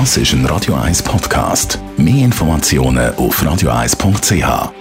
Das 0.00 0.16
ist 0.16 0.32
ein 0.32 0.44
Radio 0.46 0.74
1 0.74 1.04
Podcast. 1.04 1.78
Mehr 1.96 2.24
Informationen 2.24 3.14
auf 3.14 3.40
radio1.ch. 3.40 4.72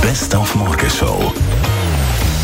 Best 0.00 0.34
auf 0.34 0.54
Morgenshow. 0.54 1.30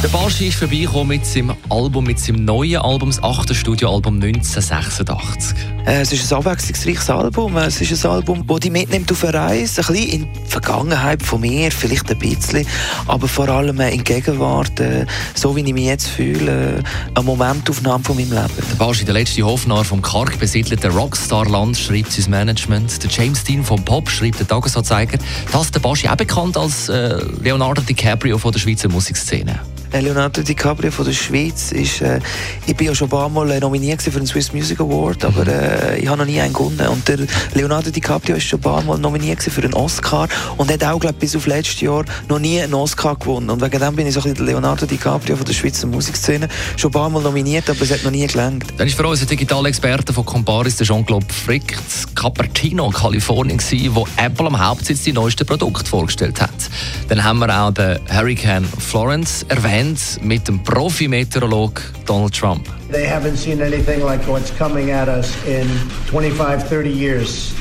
Der 0.03 0.09
Baschi 0.09 0.49
ist 0.49 0.59
vorbeigekommen 0.59 1.09
mit 1.09 1.25
seinem 1.25 1.57
Album, 1.71 2.05
mit 2.05 2.19
seinem 2.19 2.45
neuen 2.45 2.83
Album, 2.83 3.09
das 3.09 3.23
achte 3.23 3.55
Studioalbum 3.55 4.17
1986. 4.17 5.57
Äh, 5.89 6.03
es 6.03 6.13
ist 6.13 6.31
ein 6.31 6.39
abwechslungsreiches 6.39 7.09
Album. 7.09 7.57
Es 7.57 7.81
ist 7.81 8.05
ein 8.05 8.11
Album, 8.11 8.47
das 8.47 8.61
dich 8.61 8.71
mitnimmt 8.71 9.11
auf 9.11 9.25
eine 9.25 9.33
Reise. 9.33 9.81
Ein 9.81 9.87
bisschen 9.87 10.09
in 10.11 10.33
die 10.35 10.51
Vergangenheit 10.51 11.23
von 11.23 11.41
mir, 11.41 11.71
vielleicht 11.73 12.11
ein 12.11 12.19
bisschen, 12.19 12.67
aber 13.07 13.27
vor 13.27 13.49
allem 13.49 13.81
in 13.81 13.99
die 13.99 14.05
Gegenwart, 14.05 14.79
äh, 14.81 15.07
so 15.35 15.57
wie 15.57 15.63
ich 15.63 15.73
mich 15.73 15.87
jetzt 15.87 16.09
fühle, 16.09 16.83
eine 17.15 17.25
Momentaufnahme 17.25 18.05
von 18.05 18.17
meinem 18.17 18.33
Leben. 18.33 18.53
Der 18.71 18.77
Baschi, 18.77 19.07
der 19.07 19.15
letzte 19.15 19.43
Hofnarr 19.43 19.85
vom 19.85 20.03
karg 20.03 20.39
besiedelten 20.39 20.91
Rockstar-Land, 20.91 21.79
schreibt 21.79 22.13
sein 22.13 22.31
Management. 22.31 23.03
Der 23.03 23.11
James 23.11 23.43
Dean 23.45 23.65
vom 23.65 23.83
Pop 23.83 24.11
schreibt 24.11 24.41
der 24.41 24.47
Tagesanzeiger, 24.47 25.19
dass 25.53 25.71
der 25.71 25.81
Baschi 25.81 26.07
auch 26.07 26.17
bekannt 26.17 26.59
als 26.59 26.91
äh, 26.91 27.19
Leonardo 27.41 27.81
DiCaprio 27.81 28.37
von 28.37 28.53
der 28.53 28.59
Schweizer 28.59 28.91
Musikszene. 28.91 29.59
Leonardo 29.93 30.43
DiCaprio 30.43 30.91
von 30.91 31.05
der 31.05 31.13
Schweiz 31.13 31.73
ist, 31.73 32.03
äh, 32.03 32.21
ich 32.67 32.77
bin 32.77 32.89
ja 32.89 32.95
schon 32.95 33.07
ein 33.07 33.11
paar 33.11 33.29
Mal 33.29 33.51
äh, 33.51 33.61
nominiert 33.61 34.03
für 34.03 34.11
den 34.11 34.27
Swiss 34.27 34.53
Music 34.53 34.81
Award, 34.81 35.25
aber 35.25 35.43
mhm. 35.43 35.49
äh, 35.49 35.99
ich 35.99 36.09
habe 36.09 36.19
noch 36.19 36.27
nie 36.27 36.41
einen 36.41 36.53
gewonnen. 36.53 36.87
Und 36.89 37.09
der 37.09 37.19
Leonardo 37.55 37.91
DiCaprio 37.91 38.37
ist 38.37 38.45
schon 38.45 38.59
ein 38.59 38.63
paar 38.63 38.83
Mal 38.83 38.99
nominiert 38.99 39.43
für 39.43 39.63
einen 39.63 39.75
Oscar 39.75 40.29
und 40.57 40.71
hat 40.71 40.85
auch, 40.85 41.01
glaube 41.01 41.17
bis 41.19 41.35
auf 41.35 41.47
letztes 41.47 41.81
Jahr 41.81 42.05
noch 42.29 42.39
nie 42.39 42.61
einen 42.61 42.75
Oscar 42.75 43.17
gewonnen. 43.17 43.51
Und 43.51 43.63
wegen 43.63 43.81
dem 43.81 43.97
bin 43.97 44.07
ich 44.07 44.15
so 44.15 44.21
ein 44.21 44.31
bisschen 44.31 44.47
Leonardo 44.47 44.87
DiCaprio 44.87 45.37
von 45.37 45.47
der 45.47 45.53
Schweizer 45.55 45.87
Musikszene 45.87 46.49
schon 46.77 46.91
ein 46.91 46.93
paar 46.93 47.11
Mal 47.11 47.23
nominiert, 47.23 47.69
aber 47.71 47.83
es 47.83 47.91
hat 47.91 48.05
noch 48.05 48.11
nie 48.11 48.27
gelangt. 48.27 48.67
Dann 48.77 48.87
ist 48.87 48.97
für 48.97 49.07
uns 49.07 49.23
ein 49.23 49.27
digitaler 49.29 49.69
Experte 49.69 50.13
von 50.13 50.25
Comparis, 50.25 50.77
der 50.77 50.87
Jean-Claude 50.87 51.27
Frick, 51.33 51.73
in 52.09 52.15
Cupertino, 52.15 52.91
Kalifornien, 52.91 53.59
gewesen, 53.59 53.95
wo 53.95 54.07
Apple 54.17 54.47
am 54.47 54.59
Hauptsitz 54.59 55.03
die 55.03 55.13
neuesten 55.13 55.47
Produkte 55.47 55.89
vorgestellt 55.89 56.41
hat. 56.41 56.68
Dann 57.09 57.25
haben 57.25 57.39
wir 57.39 57.49
auch 57.49 57.73
den 57.73 57.99
Hurricane 58.15 58.67
Florence 58.67 59.43
erwähnt 59.49 59.99
mit 60.23 60.47
dem 60.47 60.63
Profi-Meteorolog 60.63 61.81
Donald 62.05 62.35
Trump. 62.35 62.69
They 62.93 63.07
haven't 63.07 63.37
seen 63.37 63.63
anything 63.63 64.03
like 64.03 64.27
what's 64.29 64.53
coming 64.59 64.91
at 64.91 65.09
us 65.09 65.33
in 65.47 65.67
25, 66.11 66.63
30 66.69 66.91
years, 66.91 67.53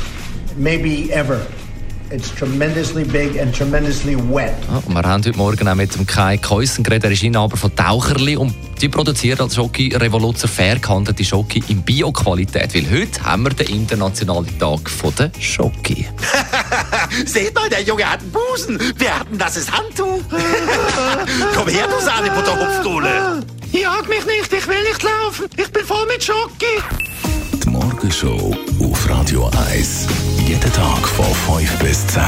maybe 0.57 1.09
ever. 1.13 1.39
It's 2.09 2.29
tremendously 2.35 3.05
big 3.05 3.37
and 3.37 3.53
tremendously 3.53 4.15
wet. 4.15 4.53
Ja, 4.69 4.81
wir 4.85 5.03
haben 5.03 5.25
heute 5.25 5.37
Morgen 5.37 5.67
auch 5.67 5.75
mit 5.75 5.95
dem 5.95 6.05
Kai 6.05 6.37
Keusen 6.37 6.83
geredet. 6.83 7.05
Er 7.05 7.11
ist 7.11 7.23
Inhaber 7.23 7.55
von 7.55 7.73
Taucherli 7.73 8.35
und 8.35 8.53
die 8.81 8.89
produzieren 8.89 9.41
als 9.41 9.55
Schoki 9.55 9.93
Revoluzer 9.95 10.47
fair 10.47 10.77
gehandelte 10.79 11.23
Schoki 11.23 11.63
in 11.67 11.81
Bio-Qualität. 11.81 12.75
Weil 12.75 12.89
heute 12.89 13.23
haben 13.23 13.43
wir 13.43 13.49
den 13.51 13.67
internationalen 13.67 14.47
Tag 14.59 14.89
der 15.17 15.31
Schoki. 15.39 16.07
Seht 17.25 17.55
mal, 17.55 17.69
der 17.69 17.81
Junge 17.81 18.09
hat 18.09 18.21
einen 18.21 18.31
Busen. 18.31 18.79
Wir 18.97 19.19
hatten 19.19 19.37
das 19.37 19.57
ist 19.57 19.71
Handtuch. 19.71 20.21
Komm 21.55 21.67
her, 21.67 21.87
du 21.87 22.03
Sahnebutter 22.03 22.59
Hupfdohle. 22.59 23.43
Jag 23.71 24.07
mich 24.07 24.25
nicht, 24.25 24.51
ich 24.53 24.67
will 24.67 24.83
nicht 24.83 25.03
laufen. 25.03 25.45
Ich 25.57 25.71
bin 25.71 25.85
voll 25.85 26.05
mit 26.07 26.23
Schoki. 26.23 26.81
Die 27.63 27.69
Morgenshow 27.69 28.55
auf 28.81 29.09
Radio 29.09 29.49
1. 29.71 30.07
Jeden 30.45 30.73
Tag 30.73 31.07
von 31.07 31.57
5 31.57 31.79
bis 31.79 32.07
10. 32.07 32.21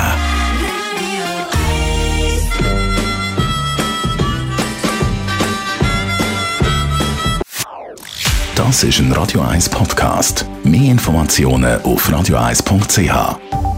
Das 8.55 8.83
ist 8.83 8.99
ein 8.99 9.11
Radio 9.13 9.41
1 9.41 9.69
Podcast. 9.69 10.45
Mehr 10.63 10.91
Informationen 10.91 11.81
auf 11.83 12.09
radio1.ch. 12.09 13.68